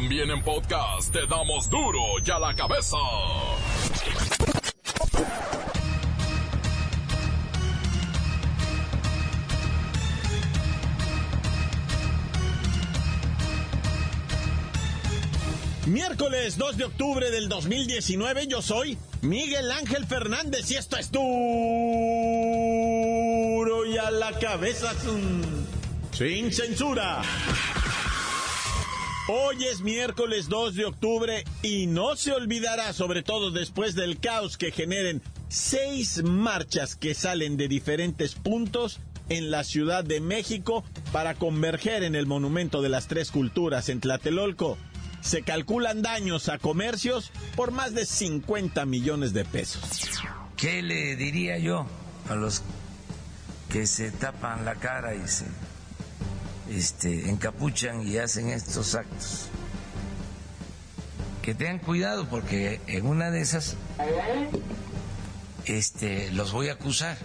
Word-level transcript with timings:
También 0.00 0.30
en 0.30 0.40
podcast 0.44 1.12
te 1.12 1.26
damos 1.26 1.68
duro 1.68 1.98
y 2.24 2.30
a 2.30 2.38
la 2.38 2.54
cabeza. 2.54 2.96
Miércoles 15.86 16.56
2 16.56 16.76
de 16.76 16.84
octubre 16.84 17.32
del 17.32 17.48
2019, 17.48 18.46
yo 18.46 18.62
soy 18.62 18.96
Miguel 19.22 19.68
Ángel 19.72 20.06
Fernández 20.06 20.70
y 20.70 20.76
esto 20.76 20.96
es 20.96 21.10
duro 21.10 21.26
y 23.84 23.98
a 23.98 24.12
la 24.12 24.30
cabeza 24.38 24.92
sin 26.12 26.52
censura. 26.52 27.22
Hoy 29.30 29.62
es 29.64 29.82
miércoles 29.82 30.48
2 30.48 30.74
de 30.74 30.86
octubre 30.86 31.44
y 31.62 31.86
no 31.86 32.16
se 32.16 32.32
olvidará, 32.32 32.94
sobre 32.94 33.22
todo 33.22 33.50
después 33.50 33.94
del 33.94 34.18
caos 34.18 34.56
que 34.56 34.72
generen 34.72 35.20
seis 35.50 36.22
marchas 36.22 36.96
que 36.96 37.12
salen 37.12 37.58
de 37.58 37.68
diferentes 37.68 38.34
puntos 38.34 39.00
en 39.28 39.50
la 39.50 39.64
Ciudad 39.64 40.02
de 40.02 40.22
México 40.22 40.82
para 41.12 41.34
converger 41.34 42.04
en 42.04 42.14
el 42.14 42.24
Monumento 42.24 42.80
de 42.80 42.88
las 42.88 43.06
Tres 43.06 43.30
Culturas 43.30 43.90
en 43.90 44.00
Tlatelolco 44.00 44.78
se 45.20 45.42
calculan 45.42 46.00
daños 46.00 46.48
a 46.48 46.56
comercios 46.56 47.30
por 47.54 47.70
más 47.70 47.92
de 47.92 48.06
50 48.06 48.86
millones 48.86 49.34
de 49.34 49.44
pesos. 49.44 49.82
¿Qué 50.56 50.80
le 50.80 51.16
diría 51.16 51.58
yo 51.58 51.86
a 52.30 52.34
los 52.34 52.62
que 53.70 53.86
se 53.86 54.10
tapan 54.10 54.64
la 54.64 54.76
cara 54.76 55.14
y 55.14 55.28
se 55.28 55.44
este, 56.70 57.30
encapuchan 57.30 58.06
y 58.06 58.18
hacen 58.18 58.50
estos 58.50 58.94
actos? 58.94 59.48
Que 61.42 61.54
tengan 61.54 61.78
cuidado 61.78 62.28
porque 62.28 62.80
en 62.86 63.06
una 63.06 63.30
de 63.30 63.40
esas 63.40 63.76
este, 65.64 66.30
los 66.32 66.52
voy 66.52 66.68
a 66.68 66.72
acusar 66.72 67.16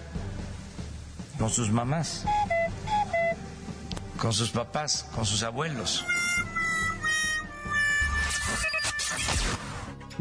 con 1.37 1.49
sus 1.49 1.71
mamás, 1.71 2.23
con 4.17 4.33
sus 4.33 4.51
papás, 4.51 5.05
con 5.13 5.25
sus 5.25 5.43
abuelos. 5.43 6.05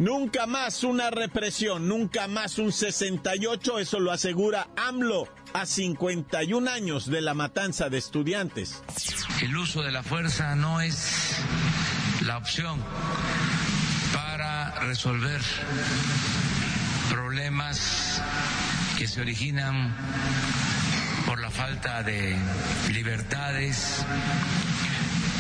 Nunca 0.03 0.49
más 0.49 0.83
una 0.83 1.11
represión, 1.13 1.87
nunca 1.87 2.27
más 2.27 2.59
un 2.59 2.73
68, 2.73 3.79
eso 3.79 4.01
lo 4.01 4.11
asegura 4.11 4.67
AMLO 4.77 5.29
a 5.55 5.65
51 5.65 6.69
años 6.69 7.07
de 7.07 7.21
la 7.21 7.35
matanza 7.35 7.89
de 7.89 7.99
estudiantes. 7.99 8.83
El 9.43 9.57
uso 9.57 9.81
de 9.81 9.93
la 9.93 10.03
fuerza 10.03 10.57
no 10.57 10.81
es 10.81 11.37
la 12.27 12.37
opción 12.37 12.81
para 14.13 14.73
resolver 14.81 15.41
problemas 17.09 18.21
que 18.99 19.07
se 19.07 19.21
originan 19.21 19.95
por 21.27 21.41
la 21.41 21.53
falta 21.53 22.03
de 22.03 22.37
libertades 22.93 24.05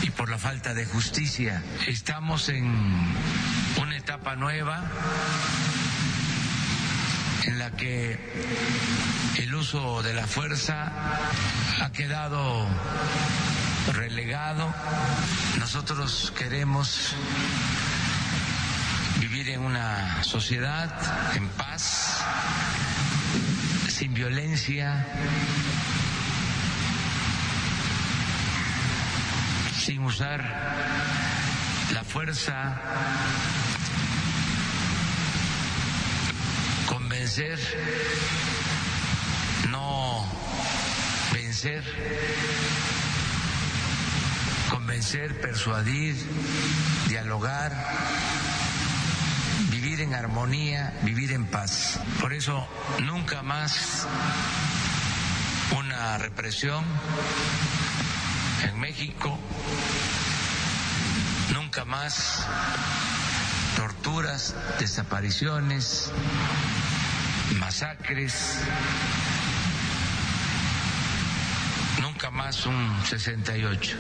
y 0.03 0.11
por 0.11 0.29
la 0.29 0.39
falta 0.39 0.73
de 0.73 0.87
justicia. 0.87 1.65
Estamos 1.89 2.49
en 2.49 2.67
una 3.81 3.92
etapa 4.03 4.35
nueva 4.35 4.83
en 7.45 7.59
la 7.61 7.71
que 7.71 8.19
el 9.39 9.55
uso 9.55 10.03
de 10.03 10.13
la 10.13 10.27
fuerza 10.27 10.91
ha 11.81 11.93
quedado 11.93 12.67
relegado. 13.93 14.75
Nosotros 15.61 16.33
queremos 16.37 17.15
vivir 19.21 19.51
en 19.51 19.61
una 19.61 20.25
sociedad 20.25 20.91
en 21.37 21.49
paz, 21.51 22.25
sin 23.89 24.15
violencia, 24.15 25.07
sin 29.79 30.03
usar 30.03 30.43
la 31.93 32.05
fuerza, 32.05 32.81
convencer, 37.23 37.61
no 39.69 40.27
vencer, 41.33 41.85
convencer, 44.69 45.41
persuadir, 45.41 46.17
dialogar, 47.07 47.73
vivir 49.71 50.01
en 50.01 50.15
armonía, 50.15 50.99
vivir 51.03 51.31
en 51.31 51.47
paz. 51.47 52.01
Por 52.21 52.33
eso 52.33 52.67
nunca 53.03 53.45
más 53.45 54.09
una 55.79 56.19
represión 56.19 56.85
en 58.65 58.81
México, 58.81 59.39
nunca 61.55 61.85
más 61.85 62.49
torturas, 63.77 64.55
desapariciones, 64.81 66.11
masacres, 67.55 68.59
nunca 72.01 72.31
más 72.31 72.67
un 72.67 72.91
68. 73.05 73.97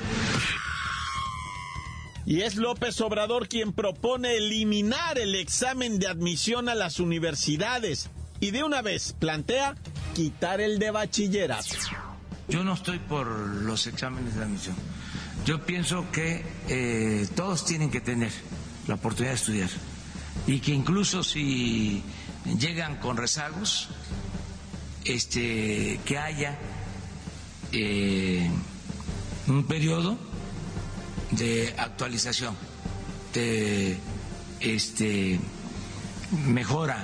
Y 2.24 2.42
es 2.42 2.56
López 2.56 3.00
Obrador 3.00 3.48
quien 3.48 3.72
propone 3.72 4.36
eliminar 4.36 5.18
el 5.18 5.34
examen 5.34 5.98
de 5.98 6.06
admisión 6.06 6.68
a 6.68 6.74
las 6.74 7.00
universidades 7.00 8.10
y 8.40 8.52
de 8.52 8.62
una 8.62 8.80
vez 8.80 9.14
plantea 9.18 9.74
quitar 10.14 10.60
el 10.60 10.78
de 10.78 10.90
bachillerato. 10.90 11.74
Yo 12.48 12.64
no 12.64 12.74
estoy 12.74 12.98
por 12.98 13.26
los 13.26 13.86
exámenes 13.86 14.36
de 14.36 14.44
admisión. 14.44 14.76
Yo 15.44 15.64
pienso 15.64 16.10
que 16.12 16.44
eh, 16.68 17.26
todos 17.34 17.64
tienen 17.64 17.90
que 17.90 18.00
tener 18.00 18.30
la 18.86 18.94
oportunidad 18.94 19.32
de 19.32 19.36
estudiar 19.36 19.70
y 20.46 20.60
que 20.60 20.72
incluso 20.72 21.22
si 21.22 22.02
llegan 22.44 22.96
con 22.96 23.16
rezagos, 23.16 23.88
este, 25.04 26.00
que 26.04 26.18
haya 26.18 26.58
eh, 27.72 28.50
un 29.48 29.64
periodo 29.66 30.16
de 31.30 31.74
actualización, 31.78 32.56
de 33.32 33.96
este, 34.60 35.40
mejora 36.46 37.02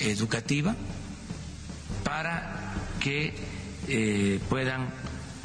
educativa 0.00 0.74
para 2.04 2.74
que 3.00 3.34
eh, 3.88 4.40
puedan 4.48 4.88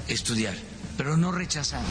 estudiar, 0.07 0.55
pero 0.97 1.17
no 1.17 1.31
rechazar. 1.31 1.83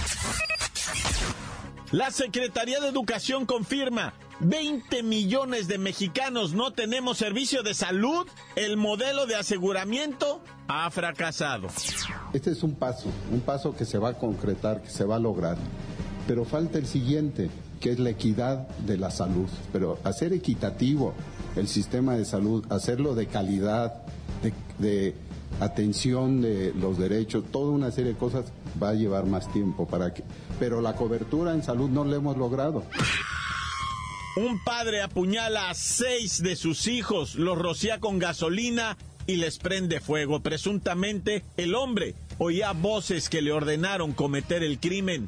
La 1.92 2.10
Secretaría 2.10 2.80
de 2.80 2.88
Educación 2.88 3.46
confirma, 3.46 4.12
20 4.40 5.02
millones 5.02 5.66
de 5.68 5.78
mexicanos 5.78 6.52
no 6.52 6.72
tenemos 6.72 7.18
servicio 7.18 7.62
de 7.62 7.74
salud, 7.74 8.26
el 8.54 8.76
modelo 8.76 9.26
de 9.26 9.36
aseguramiento 9.36 10.40
ha 10.68 10.90
fracasado. 10.90 11.68
Este 12.32 12.50
es 12.50 12.62
un 12.62 12.74
paso, 12.74 13.08
un 13.32 13.40
paso 13.40 13.74
que 13.74 13.84
se 13.84 13.98
va 13.98 14.10
a 14.10 14.14
concretar, 14.14 14.82
que 14.82 14.90
se 14.90 15.04
va 15.04 15.16
a 15.16 15.18
lograr, 15.18 15.56
pero 16.26 16.44
falta 16.44 16.78
el 16.78 16.86
siguiente, 16.86 17.50
que 17.80 17.92
es 17.92 17.98
la 17.98 18.10
equidad 18.10 18.68
de 18.68 18.98
la 18.98 19.10
salud, 19.10 19.48
pero 19.72 19.98
hacer 20.04 20.32
equitativo 20.32 21.14
el 21.56 21.68
sistema 21.68 22.14
de 22.14 22.24
salud, 22.24 22.64
hacerlo 22.70 23.14
de 23.14 23.26
calidad, 23.26 24.02
de, 24.78 25.14
atención 25.60 26.42
de 26.42 26.74
los 26.74 26.98
derechos, 26.98 27.44
toda 27.50 27.70
una 27.70 27.90
serie 27.90 28.12
de 28.12 28.18
cosas 28.18 28.44
va 28.82 28.90
a 28.90 28.94
llevar 28.94 29.24
más 29.24 29.50
tiempo 29.52 29.86
para 29.86 30.12
que, 30.12 30.22
pero 30.58 30.82
la 30.82 30.94
cobertura 30.94 31.54
en 31.54 31.62
salud 31.62 31.88
no 31.88 32.04
la 32.04 32.16
hemos 32.16 32.36
logrado. 32.36 32.82
Un 34.36 34.62
padre 34.62 35.02
apuñala 35.02 35.70
a 35.70 35.74
seis 35.74 36.42
de 36.42 36.56
sus 36.56 36.86
hijos, 36.86 37.34
los 37.34 37.58
rocía 37.58 38.00
con 38.00 38.18
gasolina 38.18 38.96
y 39.26 39.36
les 39.36 39.58
prende 39.58 40.00
fuego. 40.00 40.40
Presuntamente, 40.40 41.42
el 41.56 41.74
hombre 41.74 42.14
oía 42.38 42.72
voces 42.72 43.28
que 43.28 43.42
le 43.42 43.52
ordenaron 43.52 44.12
cometer 44.12 44.62
el 44.62 44.78
crimen. 44.78 45.26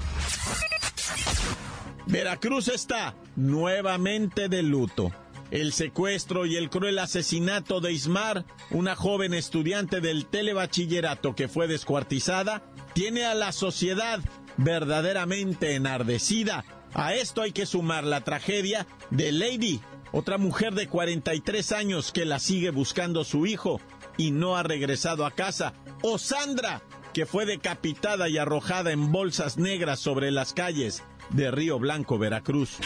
Veracruz 2.06 2.68
está 2.68 3.14
nuevamente 3.34 4.48
de 4.48 4.62
luto 4.62 5.12
el 5.50 5.72
secuestro 5.72 6.46
y 6.46 6.56
el 6.56 6.68
cruel 6.68 6.98
asesinato 6.98 7.80
de 7.80 7.92
Ismar, 7.92 8.44
una 8.70 8.94
joven 8.94 9.34
estudiante 9.34 10.00
del 10.00 10.26
telebachillerato 10.26 11.34
que 11.34 11.48
fue 11.48 11.66
descuartizada, 11.66 12.62
tiene 12.94 13.24
a 13.24 13.34
la 13.34 13.52
sociedad 13.52 14.20
verdaderamente 14.56 15.74
enardecida. 15.74 16.64
A 16.94 17.14
esto 17.14 17.42
hay 17.42 17.52
que 17.52 17.66
sumar 17.66 18.04
la 18.04 18.22
tragedia 18.22 18.86
de 19.10 19.32
Lady, 19.32 19.80
otra 20.12 20.38
mujer 20.38 20.74
de 20.74 20.88
43 20.88 21.72
años 21.72 22.12
que 22.12 22.24
la 22.24 22.38
sigue 22.38 22.70
buscando 22.70 23.24
su 23.24 23.46
hijo 23.46 23.80
y 24.16 24.30
no 24.30 24.56
ha 24.56 24.62
regresado 24.62 25.26
a 25.26 25.30
casa. 25.30 25.74
O 26.02 26.18
Sandra, 26.18 26.82
que 27.12 27.26
fue 27.26 27.46
decapitada 27.46 28.28
y 28.28 28.38
arrojada 28.38 28.90
en 28.90 29.12
bolsas 29.12 29.58
negras 29.58 30.00
sobre 30.00 30.30
las 30.30 30.52
calles 30.52 31.02
de 31.30 31.50
Río 31.50 31.78
Blanco, 31.78 32.18
Veracruz. 32.18 32.78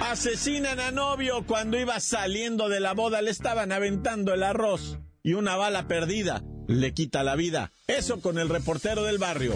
Asesinan 0.00 0.80
a 0.80 0.90
novio 0.90 1.44
cuando 1.46 1.78
iba 1.78 2.00
saliendo 2.00 2.68
de 2.68 2.80
la 2.80 2.94
boda, 2.94 3.22
le 3.22 3.30
estaban 3.30 3.70
aventando 3.70 4.34
el 4.34 4.42
arroz 4.42 4.98
y 5.22 5.34
una 5.34 5.56
bala 5.56 5.86
perdida 5.86 6.42
le 6.70 6.94
quita 6.94 7.24
la 7.24 7.34
vida. 7.34 7.72
Eso 7.88 8.20
con 8.20 8.38
el 8.38 8.48
reportero 8.48 9.02
del 9.02 9.18
barrio. 9.18 9.54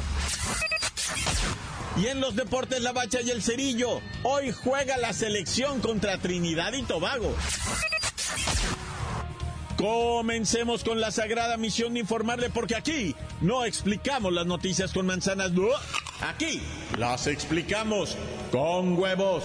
Y 1.96 2.06
en 2.08 2.20
los 2.20 2.34
deportes 2.34 2.82
La 2.82 2.92
Bacha 2.92 3.20
y 3.22 3.30
el 3.30 3.42
Cerillo, 3.42 4.00
hoy 4.24 4.50
juega 4.50 4.96
la 4.96 5.12
selección 5.12 5.80
contra 5.80 6.18
Trinidad 6.18 6.72
y 6.72 6.82
Tobago. 6.82 7.34
Comencemos 9.76 10.82
con 10.82 11.00
la 11.00 11.12
sagrada 11.12 11.56
misión 11.56 11.94
de 11.94 12.00
informarle 12.00 12.50
porque 12.50 12.74
aquí 12.74 13.14
no 13.40 13.64
explicamos 13.64 14.32
las 14.32 14.46
noticias 14.46 14.92
con 14.92 15.06
manzanas, 15.06 15.52
aquí 16.20 16.60
las 16.98 17.28
explicamos 17.28 18.16
con 18.50 18.98
huevos. 18.98 19.44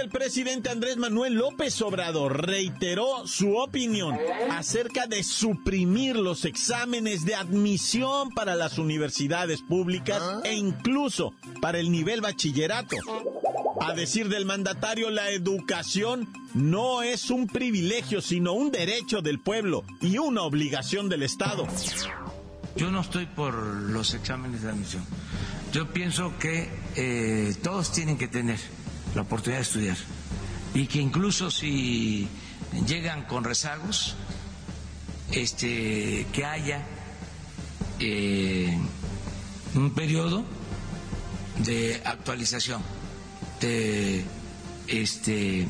El 0.00 0.08
presidente 0.08 0.70
Andrés 0.70 0.96
Manuel 0.96 1.34
López 1.34 1.80
Obrador 1.80 2.48
reiteró 2.48 3.28
su 3.28 3.56
opinión 3.56 4.18
acerca 4.50 5.06
de 5.06 5.22
suprimir 5.22 6.16
los 6.16 6.44
exámenes 6.44 7.24
de 7.24 7.36
admisión 7.36 8.30
para 8.30 8.56
las 8.56 8.78
universidades 8.78 9.62
públicas 9.62 10.20
e 10.42 10.54
incluso 10.54 11.32
para 11.60 11.78
el 11.78 11.92
nivel 11.92 12.20
bachillerato. 12.22 12.96
A 13.80 13.92
decir 13.92 14.28
del 14.28 14.46
mandatario, 14.46 15.10
la 15.10 15.30
educación 15.30 16.28
no 16.54 17.02
es 17.02 17.30
un 17.30 17.46
privilegio, 17.46 18.20
sino 18.20 18.52
un 18.52 18.72
derecho 18.72 19.22
del 19.22 19.38
pueblo 19.38 19.84
y 20.00 20.18
una 20.18 20.42
obligación 20.42 21.08
del 21.08 21.22
Estado. 21.22 21.68
Yo 22.74 22.90
no 22.90 23.00
estoy 23.00 23.26
por 23.26 23.54
los 23.54 24.12
exámenes 24.12 24.62
de 24.62 24.70
admisión. 24.70 25.04
Yo 25.72 25.88
pienso 25.92 26.36
que 26.40 26.68
eh, 26.96 27.54
todos 27.62 27.92
tienen 27.92 28.18
que 28.18 28.26
tener 28.26 28.58
la 29.14 29.22
oportunidad 29.22 29.58
de 29.58 29.62
estudiar 29.62 29.96
y 30.74 30.86
que 30.86 31.00
incluso 31.00 31.50
si 31.50 32.28
llegan 32.86 33.22
con 33.24 33.44
rezagos, 33.44 34.16
este, 35.30 36.26
que 36.32 36.44
haya 36.44 36.84
eh, 38.00 38.76
un 39.74 39.94
periodo 39.94 40.44
de 41.58 42.02
actualización, 42.04 42.82
de 43.60 44.24
este, 44.88 45.66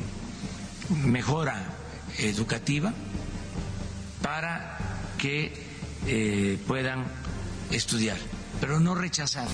mejora 0.89 1.63
educativa 2.17 2.93
para 4.21 4.77
que 5.19 5.53
eh, 6.07 6.57
puedan 6.67 7.05
estudiar, 7.71 8.17
pero 8.59 8.79
no 8.79 8.95
rechazar. 8.95 9.47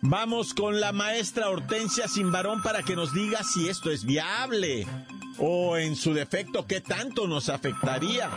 Vamos 0.00 0.54
con 0.54 0.80
la 0.80 0.92
maestra 0.92 1.48
Hortensia 1.50 2.06
Simbarón 2.06 2.62
para 2.62 2.82
que 2.82 2.94
nos 2.94 3.12
diga 3.12 3.42
si 3.42 3.68
esto 3.68 3.90
es 3.90 4.04
viable 4.04 4.86
o 5.38 5.76
en 5.76 5.96
su 5.96 6.14
defecto 6.14 6.66
qué 6.66 6.80
tanto 6.80 7.26
nos 7.26 7.48
afectaría. 7.48 8.30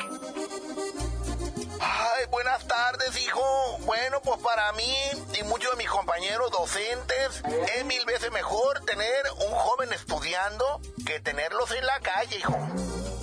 Ay, 1.79 2.25
buenas 2.31 2.67
tardes, 2.67 3.21
hijo. 3.23 3.77
Bueno, 3.85 4.21
pues 4.23 4.39
para 4.39 4.71
mí 4.73 4.93
y 5.39 5.43
muchos 5.43 5.71
de 5.71 5.77
mis 5.77 5.89
compañeros 5.89 6.49
docentes 6.51 7.43
es 7.77 7.85
mil 7.85 8.03
veces 8.05 8.31
mejor 8.31 8.81
tener 8.85 9.23
un 9.47 9.51
joven 9.51 9.93
estudiando 9.93 10.81
que 11.05 11.19
tenerlos 11.19 11.71
en 11.71 11.85
la 11.85 11.99
calle, 11.99 12.37
hijo. 12.37 12.57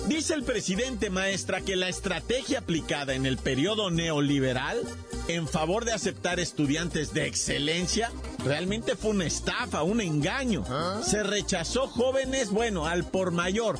Dice 0.09 0.33
el 0.33 0.43
presidente 0.43 1.11
maestra 1.11 1.61
que 1.61 1.75
la 1.75 1.87
estrategia 1.87 2.59
aplicada 2.59 3.13
en 3.13 3.27
el 3.27 3.37
periodo 3.37 3.91
neoliberal 3.91 4.81
en 5.27 5.47
favor 5.47 5.85
de 5.85 5.93
aceptar 5.93 6.39
estudiantes 6.39 7.13
de 7.13 7.27
excelencia 7.27 8.11
realmente 8.43 8.95
fue 8.95 9.11
una 9.11 9.25
estafa, 9.25 9.83
un 9.83 10.01
engaño. 10.01 10.65
Se 11.03 11.21
rechazó 11.21 11.87
jóvenes, 11.87 12.49
bueno, 12.49 12.87
al 12.87 13.05
por 13.05 13.29
mayor. 13.29 13.77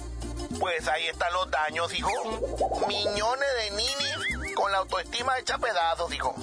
Pues 0.59 0.87
ahí 0.87 1.07
están 1.07 1.33
los 1.33 1.49
daños, 1.49 1.97
hijo. 1.97 2.11
Millones 2.87 3.49
de 3.63 3.75
niños 3.75 4.53
con 4.53 4.71
la 4.71 4.77
autoestima 4.77 5.35
hecha 5.39 5.57
pedazos, 5.57 6.13
hijo. 6.13 6.35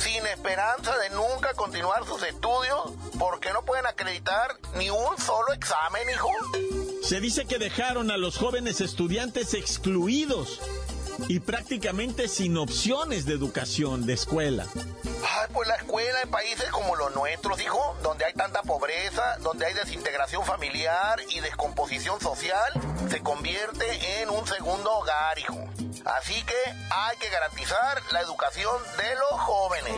Sin 0.00 0.26
esperanza 0.26 0.98
de 0.98 1.10
nunca 1.10 1.54
continuar 1.54 2.04
sus 2.06 2.24
estudios 2.24 2.90
porque 3.20 3.52
no 3.52 3.62
pueden 3.64 3.86
acreditar 3.86 4.56
ni 4.74 4.90
un 4.90 5.16
solo 5.16 5.52
examen, 5.52 6.10
hijo. 6.12 6.81
Se 7.02 7.20
dice 7.20 7.46
que 7.46 7.58
dejaron 7.58 8.10
a 8.10 8.16
los 8.16 8.38
jóvenes 8.38 8.80
estudiantes 8.80 9.54
excluidos 9.54 10.60
y 11.28 11.40
prácticamente 11.40 12.28
sin 12.28 12.56
opciones 12.56 13.26
de 13.26 13.34
educación, 13.34 14.06
de 14.06 14.12
escuela. 14.14 14.66
Ay, 15.04 15.48
pues 15.52 15.68
la 15.68 15.74
escuela 15.74 16.22
en 16.22 16.30
países 16.30 16.70
como 16.70 16.94
los 16.94 17.14
nuestros, 17.14 17.60
hijo, 17.60 17.96
donde 18.02 18.24
hay 18.24 18.34
tanta 18.34 18.62
pobreza, 18.62 19.36
donde 19.40 19.66
hay 19.66 19.74
desintegración 19.74 20.44
familiar 20.44 21.20
y 21.28 21.40
descomposición 21.40 22.20
social, 22.20 22.72
se 23.10 23.20
convierte 23.20 24.22
en 24.22 24.30
un 24.30 24.46
segundo 24.46 24.90
hogar, 24.92 25.38
hijo. 25.38 25.58
Así 26.04 26.34
que 26.44 26.54
hay 26.90 27.16
que 27.18 27.28
garantizar 27.30 28.02
la 28.12 28.20
educación 28.20 28.74
de 28.96 29.14
los 29.14 29.40
jóvenes. 29.40 29.94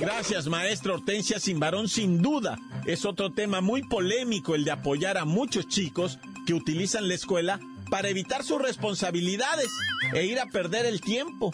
Gracias, 0.00 0.46
maestro 0.46 0.94
Hortensia 0.94 1.40
Simbarón. 1.40 1.88
Sin 1.88 2.22
duda, 2.22 2.56
es 2.86 3.04
otro 3.04 3.32
tema 3.32 3.60
muy 3.60 3.82
polémico 3.82 4.54
el 4.54 4.64
de 4.64 4.70
apoyar 4.70 5.18
a 5.18 5.24
muchos 5.24 5.68
chicos 5.68 6.18
que 6.46 6.54
utilizan 6.54 7.08
la 7.08 7.14
escuela 7.14 7.60
para 7.90 8.08
evitar 8.08 8.44
sus 8.44 8.60
responsabilidades 8.60 9.70
e 10.12 10.24
ir 10.24 10.40
a 10.40 10.46
perder 10.46 10.86
el 10.86 11.00
tiempo. 11.00 11.52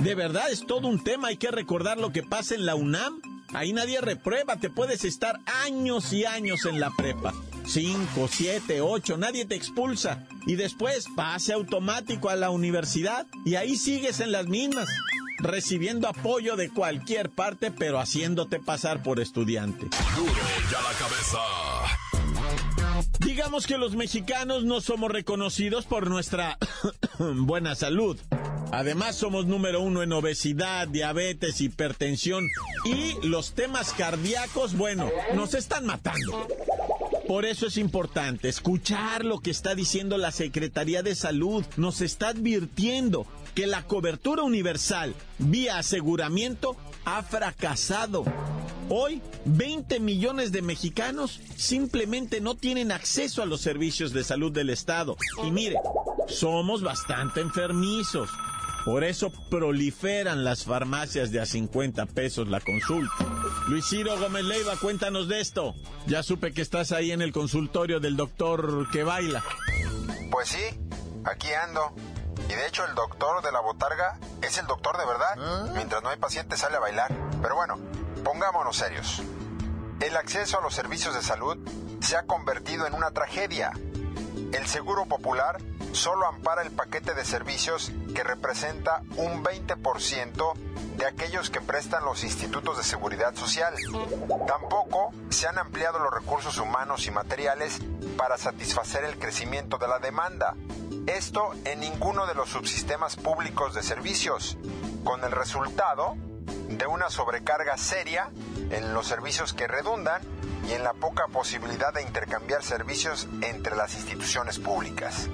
De 0.00 0.14
verdad 0.14 0.50
es 0.50 0.66
todo 0.66 0.88
un 0.88 1.02
tema, 1.02 1.28
hay 1.28 1.36
que 1.36 1.50
recordar 1.50 1.98
lo 1.98 2.12
que 2.12 2.22
pasa 2.22 2.54
en 2.54 2.66
la 2.66 2.74
UNAM. 2.74 3.20
Ahí 3.52 3.72
nadie 3.72 4.00
reprueba, 4.00 4.56
te 4.56 4.70
puedes 4.70 5.04
estar 5.04 5.40
años 5.64 6.12
y 6.12 6.24
años 6.24 6.64
en 6.64 6.80
la 6.80 6.90
prepa. 6.90 7.34
Cinco, 7.70 8.28
siete, 8.28 8.80
ocho, 8.80 9.16
nadie 9.16 9.44
te 9.44 9.54
expulsa. 9.54 10.26
Y 10.44 10.56
después 10.56 11.06
pase 11.14 11.52
automático 11.52 12.28
a 12.28 12.34
la 12.34 12.50
universidad 12.50 13.28
y 13.44 13.54
ahí 13.54 13.76
sigues 13.76 14.18
en 14.18 14.32
las 14.32 14.46
mismas, 14.46 14.88
recibiendo 15.38 16.08
apoyo 16.08 16.56
de 16.56 16.68
cualquier 16.70 17.30
parte, 17.30 17.70
pero 17.70 18.00
haciéndote 18.00 18.58
pasar 18.58 19.04
por 19.04 19.20
estudiante. 19.20 19.86
Duro 20.16 20.32
ya 20.68 20.82
la 20.82 20.92
cabeza. 20.98 21.38
Digamos 23.20 23.68
que 23.68 23.78
los 23.78 23.94
mexicanos 23.94 24.64
no 24.64 24.80
somos 24.80 25.12
reconocidos 25.12 25.86
por 25.86 26.10
nuestra 26.10 26.58
buena 27.18 27.76
salud. 27.76 28.18
Además 28.72 29.14
somos 29.14 29.46
número 29.46 29.80
uno 29.80 30.02
en 30.02 30.12
obesidad, 30.12 30.88
diabetes, 30.88 31.60
hipertensión 31.60 32.48
y 32.84 33.14
los 33.26 33.52
temas 33.52 33.92
cardíacos, 33.92 34.76
bueno, 34.76 35.08
nos 35.34 35.54
están 35.54 35.86
matando. 35.86 36.48
Por 37.30 37.44
eso 37.44 37.68
es 37.68 37.76
importante 37.76 38.48
escuchar 38.48 39.24
lo 39.24 39.38
que 39.38 39.52
está 39.52 39.76
diciendo 39.76 40.18
la 40.18 40.32
Secretaría 40.32 41.04
de 41.04 41.14
Salud. 41.14 41.64
Nos 41.76 42.00
está 42.00 42.30
advirtiendo 42.30 43.24
que 43.54 43.68
la 43.68 43.84
cobertura 43.84 44.42
universal 44.42 45.14
vía 45.38 45.78
aseguramiento 45.78 46.74
ha 47.04 47.22
fracasado. 47.22 48.24
Hoy, 48.88 49.22
20 49.44 50.00
millones 50.00 50.50
de 50.50 50.62
mexicanos 50.62 51.38
simplemente 51.54 52.40
no 52.40 52.56
tienen 52.56 52.90
acceso 52.90 53.44
a 53.44 53.46
los 53.46 53.60
servicios 53.60 54.12
de 54.12 54.24
salud 54.24 54.50
del 54.50 54.68
Estado. 54.68 55.16
Y 55.46 55.52
mire, 55.52 55.76
somos 56.26 56.82
bastante 56.82 57.40
enfermizos. 57.42 58.28
Por 58.84 59.04
eso 59.04 59.30
proliferan 59.50 60.44
las 60.44 60.64
farmacias 60.64 61.30
de 61.30 61.40
a 61.40 61.46
50 61.46 62.06
pesos 62.06 62.48
la 62.48 62.60
consulta. 62.60 63.14
Luis 63.68 63.86
Ciro 63.86 64.18
Gómez 64.18 64.44
Leiva, 64.44 64.76
cuéntanos 64.76 65.28
de 65.28 65.40
esto. 65.40 65.74
Ya 66.06 66.22
supe 66.22 66.52
que 66.52 66.62
estás 66.62 66.92
ahí 66.92 67.12
en 67.12 67.20
el 67.20 67.32
consultorio 67.32 68.00
del 68.00 68.16
doctor 68.16 68.90
que 68.90 69.04
baila. 69.04 69.44
Pues 70.30 70.48
sí, 70.48 70.80
aquí 71.24 71.48
ando. 71.52 71.92
Y 72.48 72.54
de 72.54 72.66
hecho 72.66 72.84
el 72.86 72.94
doctor 72.94 73.44
de 73.44 73.52
la 73.52 73.60
botarga 73.60 74.18
es 74.42 74.58
el 74.58 74.66
doctor 74.66 74.96
de 74.96 75.06
verdad. 75.06 75.70
Mientras 75.74 76.02
no 76.02 76.08
hay 76.08 76.16
paciente 76.16 76.56
sale 76.56 76.76
a 76.76 76.80
bailar. 76.80 77.14
Pero 77.42 77.54
bueno, 77.54 77.78
pongámonos 78.24 78.76
serios. 78.76 79.22
El 80.00 80.16
acceso 80.16 80.58
a 80.58 80.62
los 80.62 80.74
servicios 80.74 81.14
de 81.14 81.22
salud 81.22 81.58
se 82.00 82.16
ha 82.16 82.22
convertido 82.22 82.86
en 82.86 82.94
una 82.94 83.10
tragedia. 83.10 83.72
El 84.52 84.66
Seguro 84.66 85.04
Popular 85.04 85.58
solo 85.92 86.26
ampara 86.26 86.62
el 86.62 86.70
paquete 86.70 87.14
de 87.14 87.24
servicios 87.24 87.92
que 88.14 88.22
representa 88.22 89.02
un 89.16 89.42
20% 89.44 90.54
de 90.96 91.06
aquellos 91.06 91.50
que 91.50 91.60
prestan 91.60 92.04
los 92.04 92.24
institutos 92.24 92.76
de 92.76 92.82
seguridad 92.82 93.34
social. 93.34 93.74
Tampoco 94.46 95.12
se 95.30 95.48
han 95.48 95.58
ampliado 95.58 95.98
los 95.98 96.12
recursos 96.12 96.58
humanos 96.58 97.06
y 97.06 97.10
materiales 97.10 97.78
para 98.16 98.38
satisfacer 98.38 99.04
el 99.04 99.18
crecimiento 99.18 99.78
de 99.78 99.88
la 99.88 99.98
demanda. 99.98 100.56
Esto 101.06 101.52
en 101.64 101.80
ninguno 101.80 102.26
de 102.26 102.34
los 102.34 102.50
subsistemas 102.50 103.16
públicos 103.16 103.74
de 103.74 103.82
servicios, 103.82 104.58
con 105.04 105.24
el 105.24 105.32
resultado 105.32 106.16
de 106.70 106.86
una 106.86 107.10
sobrecarga 107.10 107.76
seria 107.76 108.30
en 108.70 108.94
los 108.94 109.06
servicios 109.06 109.52
que 109.52 109.66
redundan 109.66 110.22
y 110.66 110.72
en 110.72 110.84
la 110.84 110.92
poca 110.92 111.26
posibilidad 111.26 111.92
de 111.92 112.02
intercambiar 112.02 112.62
servicios 112.62 113.26
entre 113.42 113.76
las 113.76 113.94
instituciones 113.94 114.58
públicas. 114.58 115.28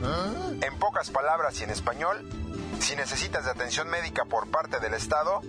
En 0.62 0.78
pocas 0.78 1.10
palabras 1.10 1.60
y 1.60 1.64
en 1.64 1.70
español, 1.70 2.26
si 2.80 2.96
necesitas 2.96 3.44
de 3.44 3.50
atención 3.50 3.88
médica 3.88 4.24
por 4.24 4.50
parte 4.50 4.80
del 4.80 4.94
Estado, 4.94 5.42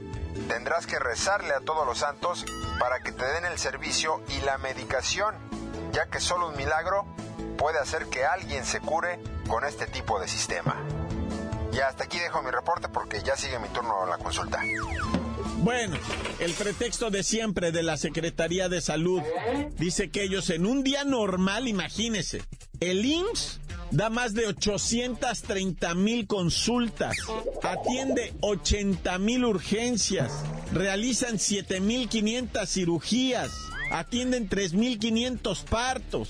tendrás 0.49 0.85
que 0.87 0.99
rezarle 0.99 1.53
a 1.53 1.61
todos 1.61 1.85
los 1.85 1.99
santos 1.99 2.45
para 2.79 2.99
que 2.99 3.11
te 3.11 3.25
den 3.25 3.45
el 3.45 3.57
servicio 3.57 4.21
y 4.27 4.41
la 4.41 4.57
medicación, 4.57 5.35
ya 5.91 6.07
que 6.07 6.19
solo 6.19 6.49
un 6.49 6.57
milagro 6.57 7.05
puede 7.57 7.79
hacer 7.79 8.07
que 8.07 8.25
alguien 8.25 8.65
se 8.65 8.81
cure 8.81 9.19
con 9.47 9.63
este 9.63 9.87
tipo 9.87 10.19
de 10.19 10.27
sistema. 10.27 10.75
Y 11.71 11.79
hasta 11.79 12.05
aquí 12.05 12.19
dejo 12.19 12.41
mi 12.41 12.51
reporte 12.51 12.89
porque 12.89 13.21
ya 13.23 13.35
sigue 13.37 13.59
mi 13.59 13.69
turno 13.69 14.03
a 14.03 14.05
la 14.05 14.17
consulta. 14.17 14.61
Bueno, 15.57 15.97
el 16.39 16.53
pretexto 16.53 17.09
de 17.09 17.23
siempre 17.23 17.71
de 17.71 17.83
la 17.83 17.97
Secretaría 17.97 18.69
de 18.69 18.79
Salud 18.79 19.21
dice 19.77 20.09
que 20.09 20.23
ellos 20.23 20.49
en 20.49 20.65
un 20.65 20.83
día 20.83 21.03
normal, 21.03 21.67
imagínense, 21.67 22.41
el 22.79 23.05
IMSS 23.05 23.59
da 23.91 24.09
más 24.09 24.33
de 24.33 24.45
830 24.47 25.95
mil 25.95 26.27
consultas, 26.27 27.17
atiende 27.63 28.33
80 28.41 29.17
mil 29.17 29.45
urgencias, 29.45 30.31
realizan 30.73 31.35
7.500 31.35 32.67
cirugías, 32.67 33.51
atienden 33.91 34.49
3.500 34.49 35.63
partos 35.63 36.29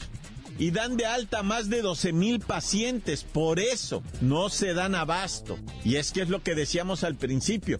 y 0.59 0.71
dan 0.71 0.97
de 0.97 1.05
alta 1.05 1.43
más 1.43 1.69
de 1.69 1.81
12 1.81 2.13
mil 2.13 2.39
pacientes. 2.39 3.23
Por 3.23 3.59
eso 3.59 4.03
no 4.21 4.49
se 4.49 4.73
dan 4.73 4.95
abasto. 4.95 5.57
Y 5.83 5.95
es 5.95 6.11
que 6.11 6.21
es 6.21 6.29
lo 6.29 6.41
que 6.41 6.55
decíamos 6.55 7.03
al 7.03 7.15
principio. 7.15 7.79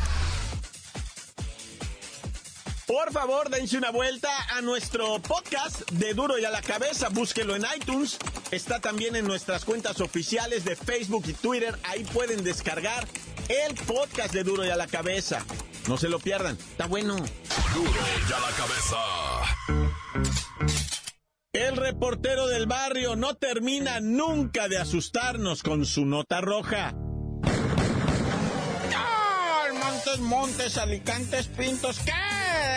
Por 2.91 3.13
favor, 3.13 3.49
dense 3.49 3.77
una 3.77 3.89
vuelta 3.89 4.29
a 4.49 4.59
nuestro 4.59 5.21
podcast 5.21 5.89
de 5.91 6.13
Duro 6.13 6.37
y 6.37 6.43
a 6.43 6.49
la 6.49 6.61
Cabeza. 6.61 7.07
Búsquelo 7.07 7.55
en 7.55 7.63
iTunes. 7.77 8.17
Está 8.51 8.81
también 8.81 9.15
en 9.15 9.25
nuestras 9.25 9.63
cuentas 9.63 10.01
oficiales 10.01 10.65
de 10.65 10.75
Facebook 10.75 11.23
y 11.25 11.31
Twitter. 11.31 11.79
Ahí 11.83 12.03
pueden 12.03 12.43
descargar 12.43 13.07
el 13.47 13.75
podcast 13.75 14.33
de 14.33 14.43
Duro 14.43 14.65
y 14.65 14.71
a 14.71 14.75
la 14.75 14.87
Cabeza. 14.87 15.45
No 15.87 15.95
se 15.95 16.09
lo 16.09 16.19
pierdan. 16.19 16.57
Está 16.57 16.85
bueno. 16.85 17.15
Duro 17.15 18.01
y 18.29 18.33
a 18.33 18.39
la 18.41 18.51
cabeza. 18.57 18.97
El 21.53 21.77
reportero 21.77 22.47
del 22.47 22.65
barrio 22.65 23.15
no 23.15 23.35
termina 23.35 24.01
nunca 24.01 24.67
de 24.67 24.77
asustarnos 24.77 25.63
con 25.63 25.85
su 25.85 26.05
nota 26.05 26.41
roja. 26.41 26.93
¡Ay, 28.93 29.77
Montes, 29.77 30.19
Montes, 30.19 30.77
Alicantes, 30.77 31.47
Pintos, 31.47 31.97
¿qué? 31.99 32.30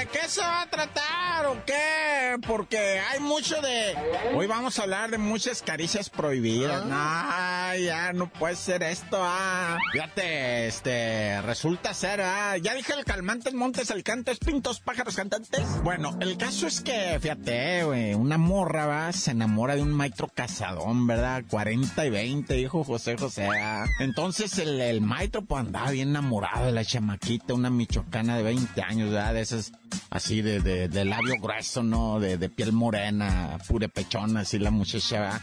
¿De 0.04 0.10
qué 0.10 0.28
se 0.28 0.42
va 0.42 0.60
a 0.60 0.66
tratar 0.66 1.46
o 1.46 1.64
qué? 1.64 2.36
Porque 2.46 3.00
hay 3.10 3.20
mucho 3.20 3.58
de... 3.62 3.96
Hoy 4.34 4.46
vamos 4.46 4.78
a 4.78 4.82
hablar 4.82 5.10
de 5.10 5.16
muchas 5.16 5.62
caricias 5.62 6.10
prohibidas. 6.10 6.84
Ay, 6.92 7.86
ya 7.86 8.12
no 8.12 8.28
puede 8.28 8.54
ser 8.54 8.82
esto, 8.82 9.16
ah. 9.18 9.78
Fíjate, 9.92 10.66
este, 10.66 11.40
resulta 11.40 11.94
ser, 11.94 12.20
ah. 12.20 12.58
Ya 12.58 12.74
dije 12.74 12.92
el 12.92 13.06
calmantes, 13.06 13.54
montes, 13.54 13.90
alicantes, 13.90 14.38
pintos, 14.40 14.80
pájaros, 14.80 15.16
cantantes. 15.16 15.64
Bueno, 15.82 16.18
el 16.20 16.36
caso 16.36 16.66
es 16.66 16.82
que, 16.82 17.18
fíjate, 17.18 17.84
güey, 17.84 18.12
una 18.12 18.36
morra, 18.36 18.84
va, 18.84 19.12
se 19.12 19.30
enamora 19.30 19.74
de 19.74 19.80
un 19.80 19.92
maestro 19.92 20.28
casadón, 20.28 21.06
¿verdad? 21.06 21.44
40 21.48 22.04
y 22.04 22.10
20, 22.10 22.52
dijo 22.52 22.84
José 22.84 23.16
José. 23.16 23.48
ah. 23.50 23.86
Entonces 24.00 24.58
el, 24.58 24.82
el 24.82 25.00
maestro, 25.00 25.46
pues 25.46 25.60
andaba 25.64 25.92
bien 25.92 26.10
enamorado 26.10 26.66
de 26.66 26.72
la 26.72 26.84
chamaquita, 26.84 27.54
una 27.54 27.70
michoacana 27.70 28.36
de 28.36 28.42
20 28.42 28.82
años, 28.82 29.10
¿verdad? 29.10 29.32
De 29.32 29.40
esas 29.40 29.72
así 30.10 30.42
de, 30.42 30.60
de, 30.60 30.88
de 30.88 31.04
labio 31.04 31.34
grueso, 31.40 31.82
¿no? 31.82 32.20
De, 32.20 32.38
de 32.38 32.48
piel 32.48 32.72
morena, 32.72 33.58
purepechona, 33.66 34.40
así 34.40 34.58
la 34.58 34.70
muchacha, 34.70 35.20
¿verdad? 35.20 35.40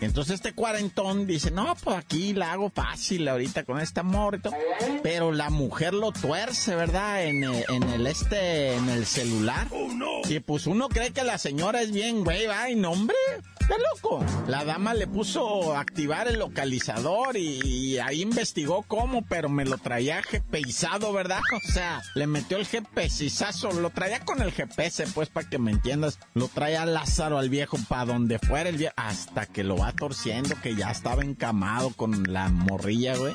Entonces 0.00 0.34
este 0.34 0.52
cuarentón 0.52 1.26
dice, 1.26 1.50
no, 1.50 1.74
pues 1.82 1.96
aquí 1.96 2.32
la 2.34 2.52
hago 2.52 2.70
fácil 2.70 3.26
ahorita 3.28 3.64
con 3.64 3.80
este 3.80 4.00
amor 4.00 4.36
y 4.36 4.38
todo. 4.40 4.54
Pero 5.02 5.32
la 5.32 5.50
mujer 5.50 5.94
lo 5.94 6.12
tuerce, 6.12 6.74
¿verdad? 6.74 7.24
En, 7.24 7.44
eh, 7.44 7.64
en 7.68 7.82
el 7.84 8.06
este, 8.06 8.74
en 8.74 8.88
el 8.88 9.06
celular. 9.06 9.68
Y 10.28 10.40
pues 10.40 10.66
uno 10.66 10.88
cree 10.88 11.12
que 11.12 11.24
la 11.24 11.38
señora 11.38 11.82
es 11.82 11.92
bien, 11.92 12.24
güey, 12.24 12.46
va, 12.46 12.70
y 12.70 12.74
no, 12.74 12.92
hombre. 12.92 13.16
¡Qué 13.66 13.74
loco! 13.94 14.24
La 14.46 14.64
dama 14.64 14.92
le 14.92 15.06
puso 15.06 15.74
a 15.74 15.80
activar 15.80 16.28
el 16.28 16.38
localizador 16.38 17.36
y, 17.36 17.98
ahí 17.98 18.22
investigó 18.22 18.84
cómo, 18.86 19.22
pero 19.22 19.48
me 19.48 19.64
lo 19.64 19.78
traía 19.78 20.20
GPizado, 20.20 21.12
¿verdad? 21.12 21.40
O 21.54 21.72
sea, 21.72 22.02
le 22.14 22.26
metió 22.26 22.58
el 22.58 22.66
GPizazo, 22.66 23.72
lo 23.72 23.90
traía 23.90 24.20
con 24.20 24.42
el 24.42 24.52
GPS, 24.52 25.06
pues, 25.14 25.28
para 25.30 25.48
que 25.48 25.58
me 25.58 25.70
entiendas. 25.70 26.18
Lo 26.34 26.48
traía 26.48 26.84
Lázaro 26.84 27.38
al 27.38 27.48
viejo, 27.48 27.78
para 27.88 28.04
donde 28.04 28.38
fuera 28.38 28.68
el 28.68 28.76
viejo, 28.76 28.94
hasta 28.96 29.46
que 29.46 29.64
lo 29.64 29.76
va 29.76 29.92
torciendo, 29.92 30.56
que 30.62 30.74
ya 30.74 30.90
estaba 30.90 31.22
encamado 31.22 31.90
con 31.90 32.32
la 32.32 32.48
morrilla, 32.48 33.16
güey. 33.16 33.34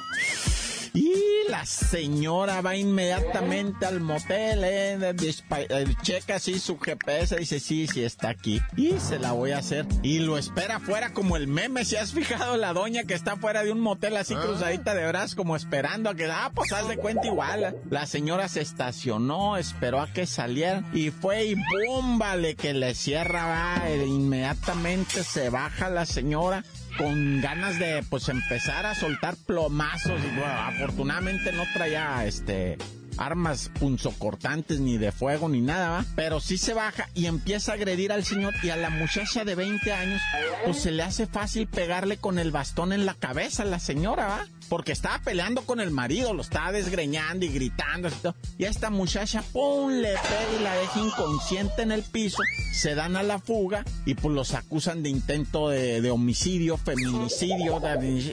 Y 0.93 1.28
la 1.49 1.65
señora 1.65 2.61
va 2.61 2.75
inmediatamente 2.75 3.85
al 3.87 3.99
motel, 4.01 4.63
eh, 4.63 5.15
eh, 5.17 5.95
checa 6.03 6.35
así 6.35 6.59
su 6.59 6.77
GPS, 6.77 7.37
dice, 7.37 7.59
sí, 7.59 7.87
sí, 7.87 8.03
está 8.03 8.29
aquí. 8.29 8.61
Y 8.77 8.99
se 8.99 9.17
la 9.17 9.31
voy 9.31 9.51
a 9.51 9.57
hacer. 9.57 9.87
Y 10.03 10.19
lo 10.19 10.37
espera 10.37 10.75
afuera 10.75 11.11
como 11.11 11.37
el 11.37 11.47
meme, 11.47 11.85
si 11.85 11.95
has 11.95 12.13
fijado 12.13 12.55
la 12.55 12.73
doña 12.73 13.03
que 13.03 13.15
está 13.15 13.35
fuera 13.35 13.63
de 13.63 13.71
un 13.71 13.79
motel 13.79 14.15
así 14.17 14.35
cruzadita 14.35 14.93
de 14.93 15.07
brazos, 15.07 15.33
como 15.35 15.55
esperando 15.55 16.11
a 16.11 16.15
que, 16.15 16.25
ah, 16.25 16.51
pues 16.53 16.71
haz 16.71 16.87
de 16.87 16.97
cuenta 16.97 17.25
igual. 17.25 17.75
La 17.89 18.05
señora 18.05 18.47
se 18.47 18.61
estacionó, 18.61 19.57
esperó 19.57 20.01
a 20.01 20.13
que 20.13 20.27
saliera 20.27 20.83
y 20.93 21.09
fue 21.09 21.45
y 21.45 21.55
¡bum! 21.55 22.19
Vale, 22.19 22.55
que 22.55 22.73
le 22.75 22.93
cierra, 22.93 23.45
va, 23.45 23.89
e 23.89 24.05
inmediatamente 24.05 25.23
se 25.23 25.49
baja 25.49 25.89
la 25.89 26.05
señora 26.05 26.63
con 26.99 27.39
ganas 27.39 27.79
de 27.79 28.03
pues 28.09 28.27
empezar 28.29 28.85
a 28.85 28.93
soltar 28.93 29.35
plomazos. 29.37 30.19
Y 30.21 30.35
bueno, 30.37 30.53
afortunadamente 30.53 31.53
no 31.53 31.63
traía 31.73 32.25
este 32.25 32.77
armas 33.19 33.69
punzocortantes 33.79 34.79
ni 34.79 34.97
de 34.97 35.11
fuego 35.11 35.49
ni 35.49 35.61
nada, 35.61 35.89
¿va? 35.89 36.05
Pero 36.15 36.39
sí 36.39 36.57
se 36.57 36.73
baja 36.73 37.09
y 37.13 37.25
empieza 37.25 37.71
a 37.71 37.75
agredir 37.75 38.11
al 38.11 38.23
señor 38.23 38.53
y 38.63 38.69
a 38.69 38.77
la 38.77 38.89
muchacha 38.89 39.43
de 39.43 39.55
20 39.55 39.91
años 39.93 40.21
pues 40.65 40.79
se 40.79 40.91
le 40.91 41.03
hace 41.03 41.27
fácil 41.27 41.67
pegarle 41.67 42.17
con 42.17 42.39
el 42.39 42.51
bastón 42.51 42.93
en 42.93 43.05
la 43.05 43.13
cabeza 43.13 43.63
a 43.63 43.65
la 43.65 43.79
señora, 43.79 44.27
¿va? 44.27 44.47
Porque 44.69 44.91
estaba 44.91 45.19
peleando 45.19 45.63
con 45.63 45.79
el 45.79 45.89
marido, 45.89 46.33
lo 46.33 46.43
estaba 46.43 46.71
desgreñando 46.71 47.43
y 47.43 47.49
gritando 47.49 48.07
y 48.07 48.11
todo. 48.11 48.35
Y 48.59 48.65
a 48.65 48.69
esta 48.69 48.91
muchacha, 48.91 49.41
pum, 49.51 49.91
le 49.91 50.09
pega 50.09 50.59
y 50.59 50.63
la 50.63 50.75
deja 50.75 50.99
inconsciente 50.99 51.81
en 51.81 51.91
el 51.91 52.03
piso. 52.03 52.37
Se 52.71 52.93
dan 52.93 53.15
a 53.15 53.23
la 53.23 53.39
fuga 53.39 53.83
y 54.05 54.13
pues 54.13 54.35
los 54.35 54.53
acusan 54.53 55.01
de 55.01 55.09
intento 55.09 55.69
de, 55.69 56.01
de 56.01 56.11
homicidio, 56.11 56.77
feminicidio. 56.77 57.81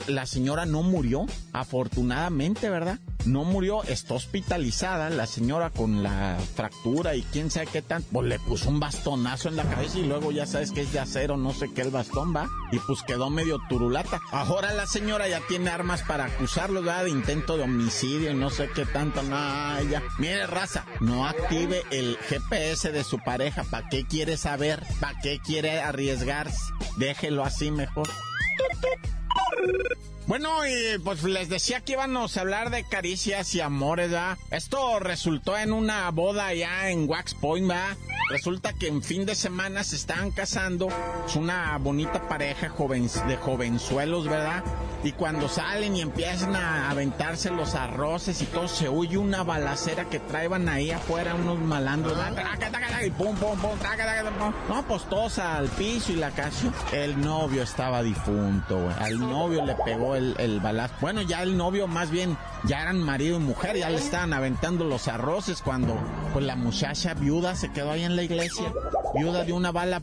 La 0.07 0.27
señora 0.27 0.67
no 0.67 0.83
murió, 0.83 1.25
afortunadamente, 1.53 2.69
¿verdad? 2.69 2.99
No 3.25 3.43
murió, 3.43 3.83
está 3.83 4.13
hospitalizada. 4.13 4.76
La 4.79 5.25
señora 5.25 5.71
con 5.71 6.03
la 6.03 6.37
fractura 6.55 7.15
y 7.15 7.23
quién 7.23 7.49
sabe 7.49 7.65
qué 7.65 7.81
tan. 7.81 8.03
Pues 8.03 8.27
le 8.27 8.37
puso 8.37 8.69
un 8.69 8.79
bastonazo 8.79 9.49
en 9.49 9.55
la 9.55 9.63
cabeza 9.63 9.97
y 9.97 10.03
luego 10.03 10.31
ya 10.31 10.45
sabes 10.45 10.71
que 10.71 10.81
es 10.81 10.93
de 10.93 10.99
acero, 10.99 11.35
no 11.35 11.51
sé 11.51 11.73
qué 11.73 11.81
el 11.81 11.89
bastón 11.89 12.35
va. 12.35 12.47
Y 12.71 12.77
pues 12.79 13.01
quedó 13.01 13.31
medio 13.31 13.59
turulata. 13.69 14.21
Ahora 14.31 14.73
la 14.73 14.85
señora 14.85 15.27
ya 15.27 15.41
tiene 15.47 15.71
armas 15.71 16.03
para 16.03 16.25
acusarlo. 16.25 16.83
De 16.83 17.09
intento 17.09 17.57
de 17.57 17.63
homicidio 17.63 18.29
y 18.29 18.35
no 18.35 18.51
sé 18.51 18.69
qué 18.75 18.85
tanto. 18.85 19.23
Ya. 19.89 20.03
Mire, 20.19 20.45
raza, 20.45 20.85
no 20.99 21.25
active 21.25 21.81
el 21.89 22.17
GPS 22.29 22.91
de 22.91 23.03
su 23.03 23.17
pareja. 23.17 23.63
¿Para 23.63 23.89
qué 23.89 24.05
quiere 24.05 24.37
saber? 24.37 24.85
¿Para 24.99 25.19
qué 25.21 25.39
quiere 25.39 25.81
arriesgarse? 25.81 26.71
Déjelo 26.97 27.43
así 27.43 27.71
mejor. 27.71 28.07
Bueno, 30.27 30.49
y 30.67 30.99
pues 30.99 31.23
les 31.23 31.47
decía 31.47 31.79
que 31.79 31.93
íbamos 31.93 32.35
a 32.35 32.41
hablar 32.41 32.69
de 32.69 32.83
caricias 32.83 33.55
y 33.55 33.61
amores, 33.61 34.11
¿verdad? 34.11 34.37
Esto 34.51 34.99
resultó 34.99 35.57
en 35.57 35.71
una 35.71 36.11
boda 36.11 36.53
ya 36.53 36.89
en 36.89 37.07
Wax 37.07 37.33
Point, 37.33 37.65
¿verdad? 37.65 37.95
Resulta 38.29 38.73
que 38.73 38.87
en 38.87 39.01
fin 39.01 39.25
de 39.25 39.35
semana 39.35 39.85
se 39.85 39.95
estaban 39.95 40.31
casando. 40.31 40.89
Es 41.25 41.37
una 41.37 41.77
bonita 41.77 42.27
pareja 42.27 42.67
joven, 42.67 43.09
de 43.25 43.37
jovenzuelos, 43.37 44.27
¿verdad? 44.27 44.65
Y 45.03 45.11
cuando 45.11 45.47
salen 45.47 45.95
y 45.95 46.01
empiezan 46.01 46.55
a 46.55 46.89
aventarse 46.89 47.51
los 47.51 47.75
arroces 47.75 48.41
y 48.41 48.45
todo, 48.45 48.67
se 48.67 48.87
oye 48.87 49.17
una 49.17 49.43
balacera 49.43 50.05
que 50.05 50.19
traían 50.19 50.67
ahí 50.69 50.91
afuera 50.91 51.35
unos 51.35 51.59
malandros. 51.59 52.17
Y 53.05 53.11
pum, 53.11 53.35
pum, 53.35 53.57
pum, 53.59 53.77
No, 54.69 54.87
pues 54.87 55.03
todos 55.03 55.37
al 55.39 55.67
piso 55.69 56.11
y 56.11 56.15
la 56.15 56.31
casa. 56.31 56.73
El 56.91 57.21
novio 57.21 57.63
estaba 57.63 58.01
difunto, 58.01 58.81
güey. 58.81 58.95
Al 58.99 59.19
novio 59.19 59.63
le 59.63 59.75
pegó 59.75 60.15
el, 60.15 60.35
el 60.39 60.59
balazo. 60.59 60.95
Bueno, 60.99 61.21
ya 61.21 61.43
el 61.43 61.55
novio 61.57 61.87
más 61.87 62.09
bien 62.09 62.37
ya 62.63 62.81
eran 62.81 62.99
marido 62.99 63.37
y 63.37 63.39
mujer, 63.39 63.77
ya 63.77 63.89
le 63.89 63.97
estaban 63.97 64.33
aventando 64.33 64.83
los 64.83 65.07
arroces 65.07 65.61
cuando 65.61 65.95
pues 66.33 66.43
la 66.45 66.55
muchacha 66.55 67.13
viuda 67.13 67.55
se 67.55 67.71
quedó 67.71 67.91
ahí 67.91 68.03
en 68.03 68.15
la 68.15 68.23
iglesia, 68.23 68.73
viuda 69.15 69.43
de 69.43 69.53
una 69.53 69.71
bala, 69.71 70.01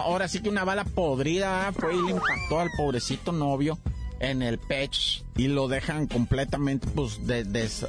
ahora 0.00 0.26
sí 0.28 0.40
que 0.40 0.48
una 0.48 0.64
bala 0.64 0.84
podrida 0.84 1.70
fue 1.72 1.94
y 1.94 2.02
le 2.02 2.10
impactó 2.12 2.60
al 2.60 2.70
pobrecito 2.76 3.32
novio 3.32 3.78
en 4.20 4.42
el 4.42 4.58
pecho 4.58 5.24
y 5.36 5.48
lo 5.48 5.68
dejan 5.68 6.06
completamente 6.06 6.86
pues 6.88 7.20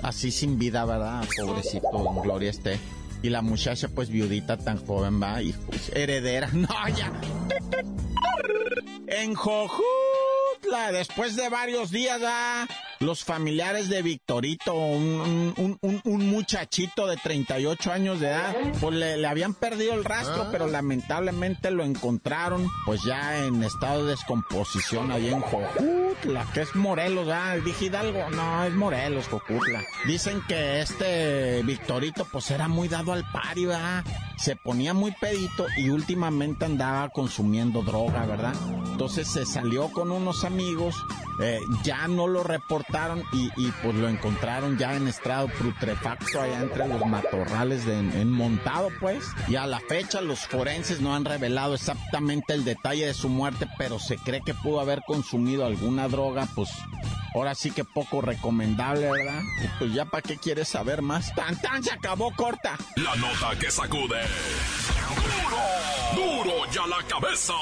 así 0.03 0.31
sin 0.31 0.59
vida, 0.59 0.85
¿verdad? 0.85 1.25
Pobrecito, 1.37 1.89
gloria 2.21 2.49
esté. 2.49 2.79
Y 3.21 3.29
la 3.29 3.41
muchacha 3.41 3.87
pues 3.89 4.09
viudita 4.09 4.57
tan 4.57 4.85
joven 4.85 5.21
va 5.21 5.41
y 5.41 5.53
pues, 5.53 5.89
heredera, 5.95 6.49
no 6.53 6.67
ya. 6.95 7.11
En 9.07 9.33
Jojutla, 9.33 10.91
después 10.91 11.35
de 11.35 11.49
varios 11.49 11.91
días, 11.91 12.19
¿verdad? 12.19 12.67
Los 12.99 13.23
familiares 13.23 13.89
de 13.89 14.01
Victorito, 14.01 14.73
un, 14.73 15.55
muchachito 16.03 17.07
de 17.07 17.17
38 17.17 17.91
años 17.91 18.19
de 18.19 18.27
edad, 18.27 18.55
pues 18.79 18.95
le, 18.95 19.25
habían 19.25 19.53
perdido 19.53 19.93
el 19.93 20.03
rastro, 20.03 20.43
ah. 20.43 20.49
pero 20.51 20.67
lamentablemente 20.67 21.71
lo 21.71 21.83
encontraron, 21.83 22.67
pues 22.85 23.01
ya 23.03 23.45
en 23.45 23.63
estado 23.63 24.05
de 24.05 24.11
descomposición 24.11 25.11
ahí 25.11 25.29
en 25.29 25.41
Jojutla, 25.41 26.47
que 26.53 26.61
es 26.61 26.75
Morelos, 26.75 27.27
¿ah? 27.29 27.55
Dije 27.63 27.85
Hidalgo, 27.85 28.29
no, 28.31 28.63
es 28.65 28.73
Morelos, 28.73 29.27
Jojutla. 29.27 29.83
Dicen 30.05 30.41
que 30.47 30.81
este 30.81 31.63
Victorito, 31.63 32.27
pues 32.31 32.51
era 32.51 32.67
muy 32.67 32.87
dado 32.87 33.13
al 33.13 33.29
pari, 33.31 33.65
¿verdad? 33.65 34.03
Se 34.37 34.55
ponía 34.55 34.93
muy 34.93 35.11
pedito 35.11 35.65
y 35.77 35.89
últimamente 35.89 36.65
andaba 36.65 37.09
consumiendo 37.09 37.81
droga, 37.81 38.25
¿verdad? 38.25 38.53
Entonces 38.91 39.27
se 39.27 39.45
salió 39.45 39.91
con 39.91 40.11
unos 40.11 40.43
amigos, 40.43 40.95
eh, 41.41 41.59
ya 41.83 42.07
no 42.07 42.27
lo 42.27 42.43
reportó 42.43 42.87
y, 43.33 43.71
pues 43.83 43.95
lo 43.95 44.07
encontraron 44.07 44.77
ya 44.77 44.95
en 44.95 45.07
estrado 45.07 45.49
putrefacto 45.49 46.41
allá 46.41 46.61
entre 46.61 46.87
los 46.87 47.05
matorrales 47.05 47.85
en 47.85 48.31
montado 48.31 48.89
pues. 48.99 49.25
Y 49.47 49.55
a 49.55 49.67
la 49.67 49.79
fecha 49.79 50.21
los 50.21 50.39
forenses 50.47 51.01
no 51.01 51.15
han 51.15 51.25
revelado 51.25 51.75
exactamente 51.75 52.53
el 52.53 52.63
detalle 52.63 53.05
de 53.05 53.13
su 53.13 53.29
muerte, 53.29 53.67
pero 53.77 53.99
se 53.99 54.17
cree 54.17 54.41
que 54.41 54.53
pudo 54.53 54.79
haber 54.79 55.01
consumido 55.05 55.65
alguna 55.65 56.07
droga, 56.07 56.47
pues 56.55 56.69
ahora 57.33 57.55
sí 57.55 57.71
que 57.71 57.83
poco 57.83 58.21
recomendable, 58.21 59.11
¿verdad? 59.11 59.41
pues 59.79 59.93
ya 59.93 60.05
para 60.05 60.21
qué 60.21 60.37
quieres 60.37 60.69
saber 60.69 61.01
más. 61.01 61.33
Tan 61.35 61.59
tan 61.59 61.83
se 61.83 61.91
acabó 61.91 62.31
corta. 62.35 62.77
La 62.95 63.15
nota 63.15 63.57
que 63.59 63.69
sacude. 63.69 64.21
Duro, 66.15 66.43
duro 66.43 66.71
ya 66.71 66.85
la 66.87 67.03
cabeza. 67.07 67.53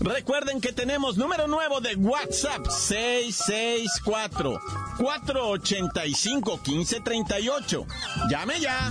Recuerden 0.00 0.60
que 0.60 0.72
tenemos 0.72 1.16
número 1.16 1.46
nuevo 1.46 1.80
de 1.80 1.94
WhatsApp 1.94 2.66
664 2.66 4.60
485 4.98 6.60
1538. 6.64 7.86
Llame 8.28 8.58
ya. 8.58 8.90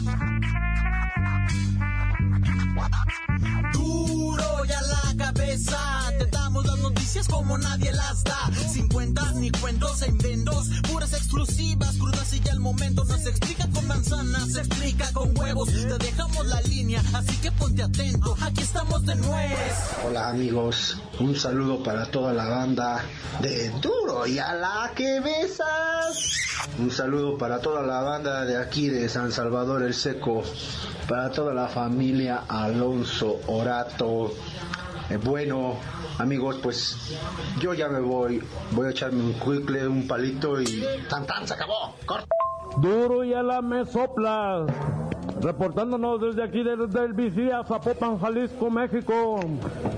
Noticias 7.21 7.27
como 7.27 7.57
nadie 7.57 7.91
las 7.93 8.23
da. 8.23 8.49
Sin 8.71 8.87
cuentas 8.87 9.35
ni 9.35 9.51
cuentos 9.51 10.01
en 10.01 10.17
vendos, 10.17 10.69
puras 10.91 11.13
exclusivas, 11.13 11.97
crudas 11.97 12.33
y 12.33 12.39
ya 12.39 12.51
el 12.53 12.59
momento 12.59 13.03
no 13.03 13.17
se 13.17 13.29
explica 13.29 13.67
con 13.73 13.87
manzanas, 13.87 14.51
se 14.51 14.59
explica 14.59 15.11
con 15.13 15.37
huevos. 15.37 15.69
Te 15.69 15.97
dejamos 15.97 16.45
la 16.47 16.61
línea, 16.61 17.01
así 17.13 17.35
que 17.37 17.51
ponte 17.51 17.83
atento, 17.83 18.35
aquí 18.41 18.61
estamos 18.61 19.05
de 19.05 19.15
nuez. 19.15 19.59
Hola 20.07 20.29
amigos, 20.29 20.97
un 21.19 21.35
saludo 21.35 21.83
para 21.83 22.05
toda 22.05 22.33
la 22.33 22.47
banda 22.47 23.03
de 23.41 23.69
Duro 23.81 24.25
y 24.27 24.39
a 24.39 24.53
la 24.53 24.91
que 24.95 25.19
besas. 25.19 26.37
Un 26.79 26.91
saludo 26.91 27.37
para 27.37 27.59
toda 27.59 27.81
la 27.81 28.01
banda 28.01 28.45
de 28.45 28.57
aquí 28.57 28.89
de 28.89 29.09
San 29.09 29.31
Salvador 29.31 29.83
el 29.83 29.93
Seco, 29.93 30.43
para 31.07 31.31
toda 31.31 31.53
la 31.53 31.67
familia 31.67 32.43
Alonso 32.47 33.41
Orato. 33.47 34.33
Eh, 35.09 35.17
bueno, 35.17 35.77
amigos, 36.21 36.59
pues 36.61 37.17
yo 37.59 37.73
ya 37.73 37.89
me 37.89 37.99
voy. 37.99 38.41
Voy 38.71 38.87
a 38.87 38.91
echarme 38.91 39.23
un 39.23 39.33
cuicle, 39.33 39.87
un 39.87 40.07
palito 40.07 40.61
y 40.61 40.83
tan 41.09 41.25
tan 41.25 41.47
se 41.47 41.53
acabó. 41.53 41.95
Corta. 42.05 42.27
Duro 42.77 43.23
y 43.23 43.33
a 43.33 43.43
la 43.43 43.61
me 43.61 43.85
sopla. 43.85 44.65
Reportándonos 45.41 46.21
desde 46.21 46.43
aquí, 46.43 46.63
desde 46.63 47.03
el 47.03 47.13
Vicía, 47.13 47.63
Zapopan, 47.63 48.19
Jalisco, 48.19 48.69
México, 48.69 49.39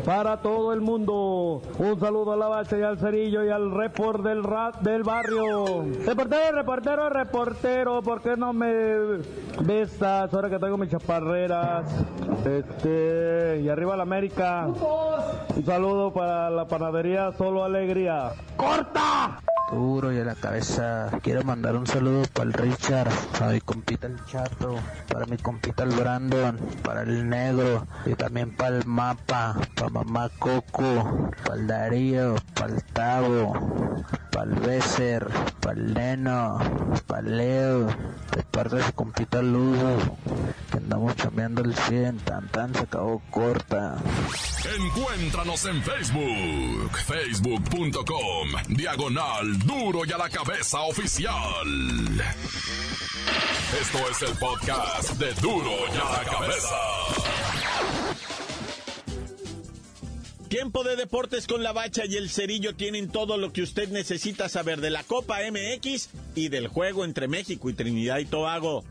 para 0.05 0.37
todo 0.37 0.71
el 0.71 0.79
mundo. 0.79 1.61
Un 1.77 1.99
saludo 1.99 2.31
a 2.31 2.37
la 2.37 2.47
bacha 2.47 2.77
y 2.77 2.81
al 2.81 2.97
cerillo 2.97 3.43
y 3.43 3.49
al 3.49 3.71
report 3.71 4.23
del 4.23 4.41
barrio. 4.41 5.85
Reportero, 6.05 6.55
reportero, 6.55 7.09
reportero, 7.09 8.01
¿por 8.01 8.21
qué 8.21 8.37
no 8.37 8.53
me 8.53 8.73
besas 9.61 10.33
ahora 10.33 10.49
que 10.49 10.59
tengo 10.59 10.77
mis 10.77 10.89
chaparreras? 10.89 11.93
Este, 12.45 13.61
y 13.61 13.69
arriba 13.69 13.97
la 13.97 14.03
América. 14.03 14.67
Un 15.55 15.65
saludo 15.65 16.13
para 16.13 16.49
la 16.49 16.67
panadería 16.67 17.33
Solo 17.33 17.63
Alegría. 17.63 18.31
¡Corta! 18.55 19.39
Duro 19.73 20.11
y 20.13 20.19
a 20.19 20.23
la 20.23 20.35
cabeza. 20.35 21.09
Quiero 21.21 21.43
mandar 21.43 21.75
un 21.75 21.87
saludo 21.87 22.23
para 22.33 22.47
el 22.47 22.53
Richard, 22.53 23.11
para 23.37 23.51
mi 23.51 23.61
compita 23.61 24.07
el 24.07 24.23
Chato, 24.25 24.75
para 25.11 25.25
mi 25.25 25.37
compita 25.37 25.83
el 25.83 25.89
Brandon, 25.89 26.57
para 26.83 27.03
el 27.03 27.27
Negro 27.27 27.85
y 28.05 28.15
también 28.15 28.55
para 28.55 28.77
el 28.77 28.85
Mapa, 28.85 29.55
para 29.75 29.89
mamá 29.89 30.29
Coco, 30.39 31.31
para 31.43 31.55
el 31.55 31.67
Darío, 31.67 32.35
para 32.53 32.73
el 32.73 32.83
Tavo, 32.83 33.53
para 34.31 34.51
el 34.51 34.59
Becer, 34.59 35.27
para 35.61 35.79
el 35.79 35.93
Neno, 35.93 36.59
para 37.07 37.21
Leo, 37.21 37.87
parte 38.53 38.83
su 38.83 38.93
compita 38.93 39.41
Ludo, 39.41 39.97
que 40.69 40.77
andamos 40.77 41.15
chambeando 41.15 41.63
el 41.63 41.75
100, 41.75 42.19
tan 42.19 42.47
tan 42.49 42.71
se 42.73 42.81
acabó 42.81 43.19
corta. 43.31 43.97
Encuéntranos 44.77 45.65
en 45.65 45.81
Facebook, 45.81 46.97
facebook.com, 47.05 48.47
diagonal 48.69 49.57
duro 49.65 50.05
y 50.05 50.11
a 50.11 50.17
la 50.19 50.29
cabeza 50.29 50.81
oficial. 50.81 51.67
Esto 53.81 53.97
es 54.11 54.21
el 54.21 54.37
podcast 54.37 55.09
de 55.13 55.33
duro 55.33 55.71
y 55.91 55.97
a 55.97 56.17
la 56.19 56.31
cabeza. 56.31 57.22
Tiempo 60.53 60.83
de 60.83 60.95
deportes 60.95 61.47
con 61.47 61.63
la 61.63 61.71
bacha 61.71 62.05
y 62.05 62.15
el 62.15 62.29
cerillo 62.29 62.75
tienen 62.75 63.09
todo 63.09 63.37
lo 63.37 63.51
que 63.51 63.63
usted 63.63 63.89
necesita 63.89 64.49
saber 64.49 64.81
de 64.81 64.91
la 64.91 65.01
Copa 65.01 65.39
MX 65.49 66.09
y 66.35 66.49
del 66.49 66.67
juego 66.67 67.05
entre 67.05 67.27
México 67.27 67.71
y 67.71 67.73
Trinidad 67.73 68.19
y 68.19 68.25
Tobago. 68.25 68.83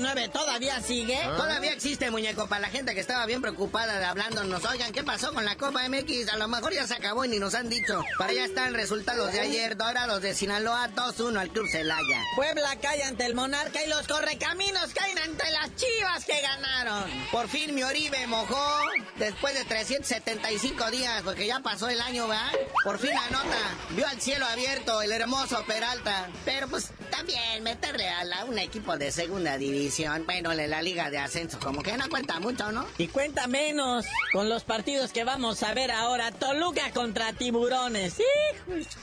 2019, 0.00 0.28
¿todavía 0.28 0.80
sigue? 0.80 1.16
¿Ah? 1.16 1.36
Todavía 1.36 1.72
existe, 1.72 2.10
muñeco, 2.10 2.48
para 2.48 2.62
la 2.62 2.68
gente 2.68 2.94
que 2.94 3.00
estaba 3.00 3.26
bien 3.26 3.40
preocupada 3.40 3.98
de 3.98 4.04
hablándonos. 4.04 4.64
Oigan, 4.64 4.92
¿qué 4.92 5.04
pasó 5.04 5.32
con 5.32 5.44
la 5.44 5.56
Copa 5.56 5.88
MX? 5.88 6.30
A 6.32 6.36
lo 6.36 6.48
mejor 6.48 6.72
ya 6.72 6.86
se 6.86 6.94
acabó 6.94 7.24
y 7.24 7.28
ni 7.28 7.38
nos 7.38 7.54
han 7.54 7.68
dicho. 7.68 8.04
Para 8.18 8.30
allá 8.32 8.44
están 8.44 8.74
resultados 8.74 9.32
de 9.32 9.40
ayer, 9.40 9.76
Dorados 9.76 10.20
de 10.22 10.34
Sinaloa, 10.34 10.90
2-1 10.94 11.38
al 11.38 11.50
Club 11.50 11.68
Celaya. 11.70 12.20
Puebla 12.34 12.76
cae 12.80 13.04
ante 13.04 13.24
el 13.26 13.34
Monarca 13.34 13.84
y 13.84 13.88
los 13.88 14.06
Correcaminos 14.08 14.92
caen 14.94 15.18
ante 15.18 15.50
las 15.50 15.74
Chivas 15.76 16.24
que 16.24 16.40
ganaron. 16.40 17.10
Por 17.30 17.48
fin 17.48 17.74
mi 17.74 17.82
Oribe 17.82 18.26
mojó, 18.26 18.78
después 19.16 19.54
de 19.54 19.64
375 19.64 20.90
días, 20.90 21.22
porque 21.22 21.46
ya 21.46 21.60
pasó 21.60 21.88
el 21.88 22.00
año, 22.00 22.26
¿va? 22.26 22.50
Por 22.82 22.98
fin 22.98 23.12
anota, 23.28 23.58
vio 23.90 24.06
al 24.06 24.20
cielo 24.20 24.46
abierto 24.46 25.02
el 25.02 25.12
hermoso 25.12 25.64
Peralta. 25.66 26.28
Pero 26.44 26.68
pues 26.68 26.90
también 27.10 27.62
meterle 27.62 28.08
a 28.08 28.44
un 28.44 28.58
equipo 28.58 28.96
de 28.96 29.12
segunda 29.12 29.56
división 29.56 29.83
división. 29.84 30.24
Bueno, 30.24 30.52
en 30.52 30.70
la 30.70 30.80
liga 30.80 31.10
de 31.10 31.18
ascenso, 31.18 31.58
como 31.58 31.82
que 31.82 31.96
no 31.96 32.08
cuenta 32.08 32.40
mucho, 32.40 32.72
¿no? 32.72 32.86
Y 32.96 33.08
cuenta 33.08 33.46
menos 33.46 34.06
con 34.32 34.48
los 34.48 34.64
partidos 34.64 35.12
que 35.12 35.24
vamos 35.24 35.62
a 35.62 35.74
ver 35.74 35.90
ahora. 35.90 36.30
Toluca 36.32 36.90
contra 36.92 37.34
Tiburones. 37.34 38.14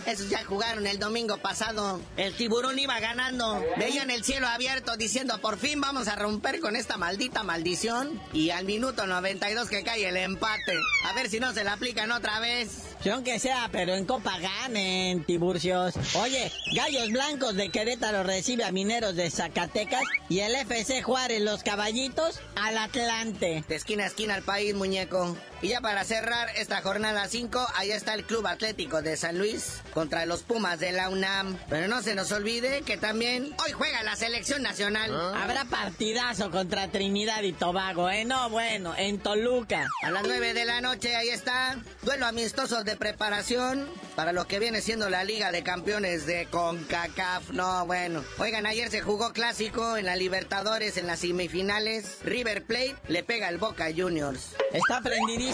Esos 0.08 0.30
ya 0.30 0.44
jugaron 0.44 0.88
el 0.88 0.98
domingo 0.98 1.38
pasado. 1.38 2.02
El 2.17 2.36
tiburón 2.36 2.80
iba 2.80 3.00
ganando. 3.00 3.63
Veían 3.78 4.10
el 4.10 4.24
cielo 4.24 4.48
abierto 4.48 4.98
diciendo, 4.98 5.39
por 5.39 5.58
fin 5.58 5.80
vamos 5.80 6.08
a 6.08 6.15
romper 6.15 6.60
con 6.60 6.76
esta 6.76 6.98
maldita 6.98 7.44
maldición. 7.44 8.20
Y 8.34 8.50
al 8.50 8.65
minuto 8.65 9.06
92 9.06 9.70
que 9.70 9.84
cae 9.84 10.08
el 10.08 10.17
empate. 10.17 10.74
A 11.06 11.13
ver 11.13 11.30
si 11.30 11.39
no 11.39 11.54
se 11.54 11.63
la 11.63 11.74
aplican 11.74 12.12
otra 12.12 12.39
vez. 12.39 12.88
Aunque 13.12 13.39
sea, 13.39 13.70
pero 13.72 13.96
en 13.96 14.06
Copa 14.06 14.38
ganen, 14.39 15.24
Tiburcios. 15.26 15.96
Oye, 16.15 16.52
Gallos 16.76 17.10
Blancos 17.10 17.56
de 17.56 17.70
Querétaro 17.70 18.24
recibe 18.24 18.63
a 18.63 18.72
Mineros 18.72 19.15
de 19.15 19.32
Zacatecas 19.32 20.04
y 20.30 20.39
el 20.39 20.56
FC 20.62 21.02
Juárez, 21.02 21.41
los 21.41 21.63
Caballitos, 21.63 22.39
al 22.56 22.78
Atlante. 22.78 23.63
De 23.67 23.76
esquina 23.76 24.04
a 24.04 24.08
esquina 24.08 24.36
al 24.36 24.43
país, 24.43 24.76
muñeco. 24.76 25.36
Y 25.63 25.67
ya 25.67 25.80
para 25.80 26.04
cerrar 26.04 26.50
esta 26.56 26.82
jornada 26.82 27.28
5, 27.28 27.67
ahí 27.76 27.91
está 27.91 28.15
el 28.15 28.26
Club 28.26 28.47
Atlético 28.47 29.04
de 29.04 29.15
San 29.15 29.38
Luis 29.38 29.82
contra 29.93 30.26
los 30.26 30.41
Pumas 30.41 30.80
de 30.80 30.91
la 30.91 31.10
UNAM. 31.10 31.56
Pero 31.69 31.88
no 31.88 32.02
se 32.02 32.15
nos 32.15 32.32
olvide 32.32 32.82
que 32.82 32.97
también 32.97 33.54
hoy 33.63 33.71
juega 33.71 34.02
la 34.02 34.15
selección 34.15 34.63
nacional. 34.63 35.12
¿Ah? 35.13 35.43
Habrá 35.43 35.65
partidazo 35.65 36.50
contra 36.50 36.88
Trinidad 36.88 37.43
y 37.43 37.54
Tobago, 37.54 38.10
¿eh? 38.10 38.26
No, 38.26 38.50
bueno, 38.50 38.95
en 38.97 39.19
Toluca. 39.19 39.88
A 40.02 40.10
las 40.10 40.24
9 40.24 40.56
de 40.56 40.65
la 40.65 40.82
noche, 40.82 41.15
ahí 41.15 41.30
está. 41.30 41.78
Duelo 42.02 42.26
amistoso 42.26 42.84
de 42.84 42.95
preparación 42.95 43.88
para 44.15 44.34
lo 44.34 44.47
que 44.47 44.58
viene 44.58 44.82
siendo 44.82 45.12
la 45.12 45.24
Liga 45.24 45.52
de 45.52 45.62
Campeones 45.62 46.26
de 46.26 46.47
CONCACAF. 46.47 47.52
No, 47.52 47.86
bueno. 47.86 48.24
Oigan, 48.39 48.65
ayer 48.65 48.89
se 48.89 49.02
jugó 49.02 49.32
clásico 49.32 49.95
en 49.95 50.06
la 50.08 50.15
Libertadores 50.15 50.97
en 50.97 51.06
las 51.06 51.19
semifinales. 51.19 52.17
River 52.24 52.63
Plate 52.63 52.95
le 53.08 53.24
pega 53.24 53.47
al 53.47 53.60
Boca 53.60 53.89
Juniors. 53.95 54.56
Está 54.74 55.02
prendidísimo 55.02 55.51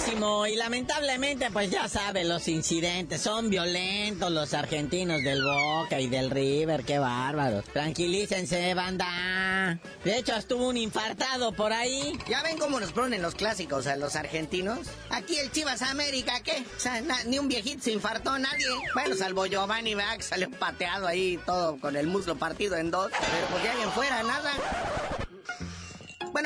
y 0.47 0.55
lamentablemente 0.55 1.49
pues 1.51 1.71
ya 1.71 1.87
saben 1.87 2.29
los 2.29 2.47
incidentes. 2.47 3.19
Son 3.19 3.49
violentos 3.49 4.31
los 4.31 4.53
argentinos 4.53 5.23
del 5.23 5.43
Boca 5.43 5.99
y 5.99 6.07
del 6.07 6.29
River. 6.29 6.83
Qué 6.83 6.99
bárbaros. 6.99 7.65
Tranquilícense, 7.65 8.75
banda. 8.75 9.79
De 10.03 10.17
hecho, 10.17 10.35
estuvo 10.35 10.67
un 10.69 10.77
infartado 10.77 11.51
por 11.51 11.73
ahí. 11.73 12.17
¿Ya 12.29 12.43
ven 12.43 12.59
cómo 12.59 12.79
nos 12.79 12.91
ponen 12.91 13.23
los 13.23 13.33
clásicos 13.33 13.87
a 13.87 13.95
los 13.95 14.15
argentinos? 14.15 14.79
Aquí 15.09 15.37
el 15.37 15.51
Chivas 15.51 15.81
América, 15.81 16.41
¿qué? 16.43 16.63
O 16.75 16.79
sea, 16.79 17.01
ni 17.25 17.39
un 17.39 17.47
viejito 17.47 17.83
se 17.83 17.91
infartó, 17.91 18.37
nadie. 18.37 18.67
Bueno, 18.93 19.15
salvo 19.15 19.47
Giovanni 19.47 19.95
Bax, 19.95 20.25
salió 20.25 20.51
pateado 20.51 21.07
ahí 21.07 21.39
todo 21.45 21.79
con 21.79 21.95
el 21.95 22.05
muslo 22.05 22.35
partido 22.37 22.75
en 22.75 22.91
dos. 22.91 23.09
Pero 23.11 23.47
pues 23.51 23.63
ya 23.63 23.73
en 23.81 23.91
fuera, 23.91 24.21
nada. 24.23 24.51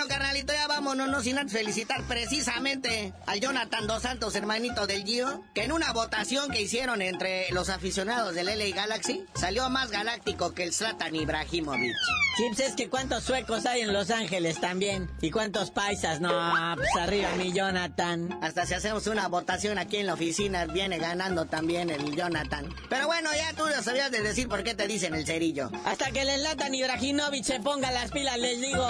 Bueno, 0.01 0.15
carnalito, 0.15 0.51
ya 0.51 0.65
vámonos, 0.65 1.09
no 1.09 1.21
sin 1.21 1.37
antes 1.37 1.55
felicitar 1.55 2.01
precisamente 2.07 3.13
al 3.27 3.39
Jonathan 3.39 3.85
Dos 3.85 4.01
Santos, 4.01 4.33
hermanito 4.33 4.87
del 4.87 5.03
Gio, 5.03 5.43
que 5.53 5.63
en 5.63 5.71
una 5.71 5.93
votación 5.93 6.49
que 6.49 6.59
hicieron 6.59 7.03
entre 7.03 7.51
los 7.51 7.69
aficionados 7.69 8.33
del 8.33 8.47
LA 8.47 8.75
Galaxy, 8.75 9.23
salió 9.35 9.69
más 9.69 9.91
galáctico 9.91 10.55
que 10.55 10.63
el 10.63 10.73
Zlatan 10.73 11.15
Ibrahimovic. 11.15 11.95
Chips, 12.35 12.59
es 12.61 12.73
que 12.73 12.89
cuántos 12.89 13.25
suecos 13.25 13.67
hay 13.67 13.81
en 13.81 13.93
Los 13.93 14.09
Ángeles 14.09 14.59
también, 14.59 15.07
y 15.21 15.29
cuántos 15.29 15.69
paisas, 15.69 16.19
no, 16.19 16.31
pues 16.75 16.89
arriba 16.99 17.29
mi 17.37 17.53
Jonathan. 17.53 18.39
Hasta 18.41 18.65
si 18.65 18.73
hacemos 18.73 19.05
una 19.05 19.27
votación 19.27 19.77
aquí 19.77 19.97
en 19.97 20.07
la 20.07 20.15
oficina, 20.15 20.65
viene 20.65 20.97
ganando 20.97 21.45
también 21.45 21.91
el 21.91 22.15
Jonathan. 22.15 22.73
Pero 22.89 23.05
bueno, 23.05 23.29
ya 23.35 23.53
tú 23.53 23.69
ya 23.69 23.83
sabías 23.83 24.09
de 24.09 24.23
decir 24.23 24.47
por 24.47 24.63
qué 24.63 24.73
te 24.73 24.87
dicen 24.87 25.13
el 25.13 25.27
cerillo. 25.27 25.69
Hasta 25.85 26.09
que 26.09 26.21
el 26.21 26.39
Zlatan 26.39 26.73
Ibrahimovic 26.73 27.43
se 27.43 27.59
ponga 27.59 27.91
las 27.91 28.09
pilas, 28.09 28.39
les 28.39 28.59
digo. 28.59 28.89